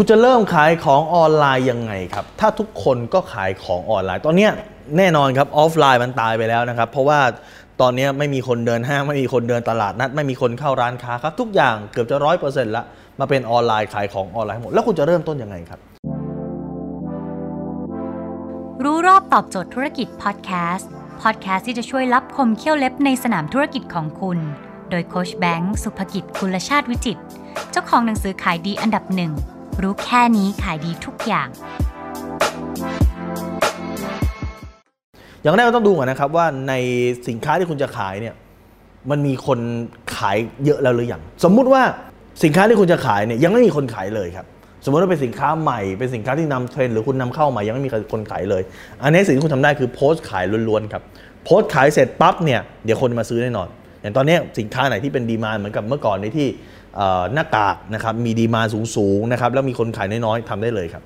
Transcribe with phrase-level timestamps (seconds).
[0.00, 4.48] คุณจะเริ่มขายของออนไลน์ยังไงครับ ถ้าทุกคนก็ขายของออนไลน์ ตอนนี้
[4.96, 7.20] แน่นอนครับออฟไลน์มันตายไปแล้วนะครับ เพราะว่า
[7.80, 12.84] ตอนนี้ไม่มีคนเดินห้างไม่มีคนเดินตลาดนัด ไม่มีคนเข้าร้านค้าครับ ทุกอย่างเกือบจะร้อยเปอร์เซ็นต์ละ
[13.20, 15.80] มาเป็นออนไลน์ขายของออนไลน์หมด แล้วคุณจะเริ่มต้นยังไงครับ
[18.84, 20.90] รู้รอบตอบโจทย์ธุรกิจพอดแคสต์
[21.22, 24.38] พอดแคสต์ที่จะช่วยลับคมเขี้ยวเล็บในสนามธุรกิจของคุณ
[24.90, 27.18] โดยโค้ชแบงค์สุภกิจคุลชาติวิจิต
[27.70, 29.32] เจ้าของหนังสือขายดีอันดับหนึ่ง
[29.82, 31.48] รู้แค่นี้ขายดีทุกอย่าง
[35.42, 36.74] อย่างแรกก็ต้องดูก่อนนะครับว่าใน
[37.28, 38.34] สินค้าที่คุณจะขายเนี่ย
[39.10, 39.58] มันมีคน
[40.16, 41.82] ขายเยอะแล้วหรือยังสมมุติว่า
[42.44, 44.46] สินค้าที่คุณจะขายเนี่ยยังไม่มีคนขายเลยครับ
[44.84, 48.62] สมมติว่าเป็นสินค้าใหม่เป็นสินค้าที่นำเทรนหรือคุณนำเข้ามายังไม่มีคนขายเลย
[49.02, 51.02] อันนี้สิ่งที่คุณทำได้คือโพสต์ขายล้วนๆครับ
[51.44, 53.68] โพสต์ขายเสร็จปั๊บเนี่ยเดี๋ยวคนมาซื้อแน่นอน
[54.00, 56.48] อย่างตอนนี้สินค้าไหนที่เป็นดีมาเหมือนกับเมื่อก่อนในที่
[57.34, 58.62] หน้ากากนะครับมีดีมา
[58.96, 61.02] สูงๆนะครับแล้วมีคนขายน้อยๆทำได้เลยครับ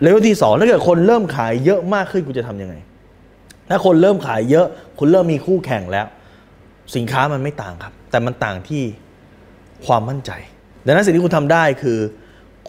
[0.00, 2.74] เลเวลที่สองถ้าเกิดคนเริ่มขายเยอะมากขึ้นคุณจะทำยังไง
[3.68, 4.66] ถ้าคนเริ่มขายเยอะ
[4.98, 6.06] คุณเริ่มมีคู่แข่งแล้ว
[6.96, 8.82] สินค้ามันไม่ต่างครับ แต่มันต่างที่
[9.86, 10.30] ความมั่นใจ
[10.86, 11.98] ดังนั้นสิ่งที่คุณทำได้คือ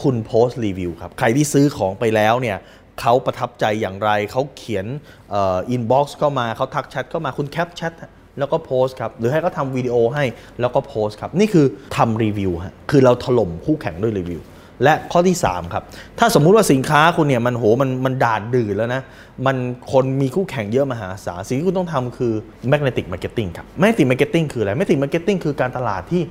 [0.02, 2.58] คุณโพสต์รีวิวครับ ใครที่ซื้อของไปแล้วเนี่ย
[3.02, 4.86] เขาประทับใจอย่างไร เขาเขียน
[5.34, 7.94] inbox เข้ามาเขาทักแชทเข้ามาคุณแคปแชท
[8.40, 10.24] แล้วก็โพสต์ครับ หรือให้เขาทำวิดีโอให้
[10.62, 11.66] แล้วก็โพสต์ครับ นี่คือ
[11.98, 14.42] ทำรีวิวฮะคือเราถล่มคู่แข่งด้วยรีวิว
[14.84, 15.84] และข้อที่ 3 ครับ
[16.20, 19.02] ถ้าสมมุติว่าสินค้าคุณเนี่ยมันโหมันมันดาษดื่นแล้วนะ
[19.46, 19.58] มัน
[19.92, 22.34] คนมีคู่แข่งเยอะมหาศาลสิ่งที่คุณต้องทำคือ
[22.72, 26.22] magnetic marketing ครับ magnetic marketing คืออะไร magnetic marketing คือการตลาดที่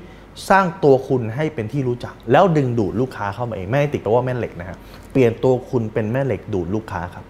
[0.50, 4.76] สร้างตัวคุณให้เป็นที่รู้จัก แล้วดึงดูดลูกค้าเข้ามาเอง magnetic แปลว่าแม่เหล็กนะฮะ
[5.12, 7.24] เปลี่ยนตัวคุณเป็นแม่เหล็กดูดลูกค้าครับ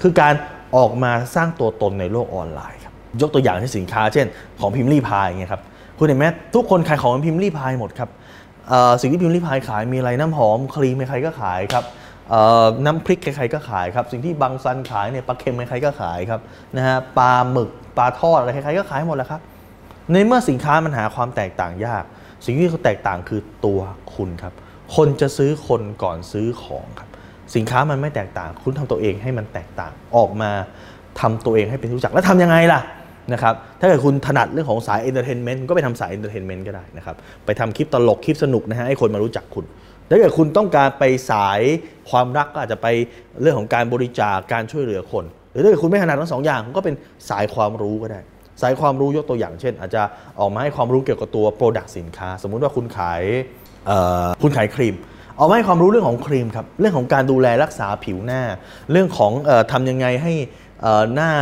[0.00, 0.34] คือการ
[0.76, 4.26] ออกมาสร้างตัวตนในโลกออนไลน์ครับ ยกตัวอย่างที่สินค้า เช่น
[4.60, 5.62] ของพิมพ์รีพายอย่างเงี้ยครับ
[5.98, 8.10] คุณเห็นไหมทุกคนขายของพิมพ์รีพายหมดครับ
[9.00, 11.84] สิ่งที่พิมพ์ริพายขายมีอะไรน้ำหอมครีมใครก็ขายครับ
[12.84, 16.40] น้ำพริกใครๆก็ขายครับ สิ่งที่บางซันขายเนี่ยปลาเค็มใครๆก็ขายครับ
[16.76, 19.40] นะฮะปลาหมึกปลาทอดอะไรใครๆก็ขายหมดแล้วครับ
[20.12, 22.04] ในเมื่อสินค้ามันหาความแตกต่างยาก
[22.44, 23.80] สิ่งที่เขาแตกต่างคือตัว
[24.14, 24.52] คุณครับ
[24.96, 27.08] คนจะซื้อคนก่อนซื้อของครับ
[27.54, 30.50] สินค้ามันไม่แตกต่าง คุณทำตัวเองให้มันแตกต่างออกมา
[31.20, 32.80] ทำตัวเองให้เป็นที่รู้จักแล้วทำยังไงล่ะ
[33.32, 37.16] นะครับถ้าเกิดคุณถนัดเรื่องของสาย entertainment ก็ไปทำสาย entertainment ก็ได้นะครับ
[37.46, 39.64] ไปทำคลิปตลกคลิปสนุกนะฮะให้คนมารู้จักคุณ
[40.08, 41.60] ถ้าเกิดคุณต้องการไปสาย
[42.10, 42.86] ความรักก็อาจจะไป
[43.40, 46.94] เรื่องของการบริจาคการช่วยเหลือคน หรือถ้าเกิดคุณไม่ถนัดทั้งสองอย่างก็เป็น
[47.30, 48.20] สายความรู้ก็ได้
[48.62, 50.02] สายความรู้ยกตัวอย่างเช่น อาจจะ
[50.40, 53.22] ออกมาให้ความรู้เกี่ยวกับตัว Product สินค้า สมมุติว่าคุณขาย
[54.42, 54.96] คุณขายครีม
[55.36, 58.42] เอามาให้ความรู้เรื่องของครีมครับ เรื่องของการดูแลรักษาผิวหน้า
[58.90, 60.32] เรื่องของออทำยังไงให้
[61.14, 61.32] หน้า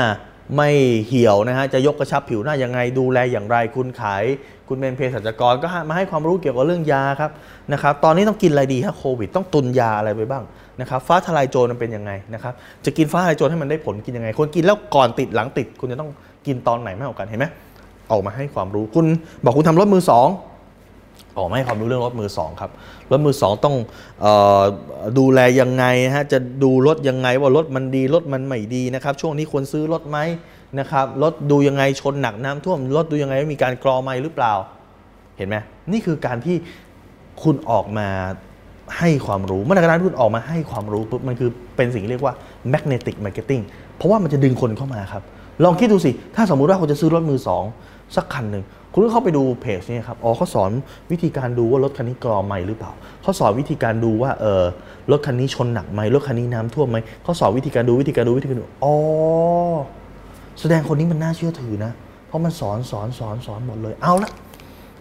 [0.56, 0.68] ไม่
[1.06, 4.24] เหี่ยวนะฮะจะยกกระชับผิวหน้ายังไงดูแลอย่างไร คุณขาย
[4.68, 7.30] คุณเป็นเภสัชกรก็มาให้ความรู้เกี่ยวกับเรื่องยาครับ
[7.72, 10.44] นะครับตอนนี้ต้องกินอะไรดีฮะโควิด ต้องตุนยาอะไรไปบ้าง
[10.80, 12.52] นะครับฟ้าทลายโจรมันเป็นยังไงนะครับ
[12.84, 16.10] จะกินฟ้าทลายโจรให้มันได้ผลกินยังไงคนกินแล้วก่อนติดหลังติด คุณจะต้อง
[16.46, 17.46] กินตอนไหนมากกว่ากันเห็นไหม
[18.10, 19.06] ออกมาให้ความรู้คุณ
[19.44, 20.28] บอกคุณทำรถมือสอง
[21.38, 22.70] ออกมาให้ความรู้เรื่องรถมือสองครับ
[23.10, 23.76] รถมือสองต้อง
[24.24, 24.26] อ
[24.60, 24.62] อ
[25.18, 30.18] ดูแลยังไงฮะ จะดูรถยังไงว่ารถมันดีรถมันไม่ดีนะครับ ช่วงนี้ควรซื้อรถไหม
[30.78, 34.52] นะครับ รถดูยังไงชนหนักน้ำท่วม รถดูยังไงว่ามีการกรอไหมหรือเปล่า
[35.36, 35.56] เห็นไหม
[35.92, 36.56] นี่คือการที่
[37.42, 38.08] คุณออกมา
[38.98, 42.34] ให้ความรู้เมื่อไหร่ก็ตามที่คุณออกมาให้ความรู้ปุ๊บมันคือเป็นสิ่งที่เรียกว่า
[42.72, 43.62] magnetic marketing
[43.96, 45.22] เพราะว่ามันจะดึงคนเข้ามาครับ
[45.64, 47.64] ลองคิดดูสิ ถ้าสมมุติว่าคุณจะซื้อรถมือสอง
[48.16, 50.70] สักคันหนึ่ง คุณก็เข้าไปดูเพจนี่ครับ อ๋อเขาสอน
[51.12, 52.90] วิธีการดูว่ารถคันนี้กรอไหม่หรือเปล่า
[53.22, 54.64] เขาสอนวิธีการดูว่าเออ
[55.10, 58.94] รถคันนี้ชนหนักไหมรถคันนี้น้ำท่วมไหมเขาสอนวิธีการดูวิธีการดูวิธีการดู อ๋อ
[60.60, 61.92] แสดงคนนี้มันน่าเชื่อถือนะ
[62.26, 64.30] เพราะมันสอนสอนสอนสอนหมดเลย เอาละ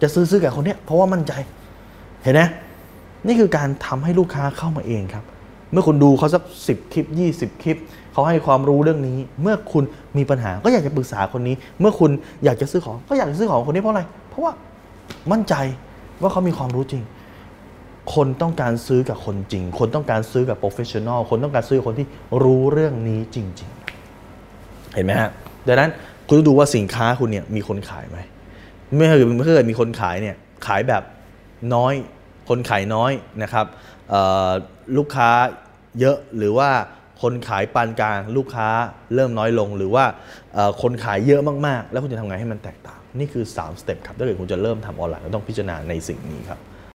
[0.02, 1.32] จะซื้อซื้อกับคนเนี้ยเพราะว่ามั่นใจ
[2.22, 2.42] เห็นไหม
[3.26, 5.24] นี่คือการทำให้ลูกค้าเข้ามาเองครับ
[5.74, 7.76] เมื่อคุณดูเขาสัก10คลิป 20 คลิป
[8.12, 9.84] เขาให้ความรู้เรื่องนี้ เมื่อคุณ
[10.16, 12.10] มีปัญหาก็อยากจะปรึกษาคนนี้ เมื่อคุณ
[12.44, 14.52] อยากจะซื้อของก็อยากจะซื้อของคนนี้เพราะอะไร เพราะว่า
[15.32, 15.54] มั่นใจ
[16.20, 17.02] ว่าเขามีความรู้จริง
[18.14, 22.06] คนต้องการซื้อกับคนจริง คนต้องการซื้อกับ professional คนต้องการซื้อกับคนที่
[22.42, 23.70] รู้เรื่องนี้จริง
[24.30, 25.30] ๆ เห็นไหมฮะ
[25.66, 25.90] ดังนั้น
[26.26, 28.18] คุณต้องดูว่าสินค้าคุณเนี่ยมีคนขายไหม
[28.94, 30.36] เมื่อเกิดเมื่อเกิดมีคนขายเนี่ย
[30.66, 31.02] ขายแบบ
[31.74, 31.94] น้อย
[32.48, 33.12] คนขายน้อย
[33.42, 33.66] นะครับ
[34.96, 35.30] ลูกค้า
[36.00, 36.70] เยอะหรือว่า
[37.22, 38.68] คนขายปานกลางลูกค้า
[39.14, 40.04] เริ่มน้อยลง หรือว่า
[40.82, 46.60] คนขายเยอะมากๆ แล้วคุณจะทำไงให้มันแตกต่าง นี่คือ 3 สเต็ปครับถ้าเกิดคุณจะเริ่มทำออนไลน์ก็ต้องพิจารณาในสิ่งนี้ครับ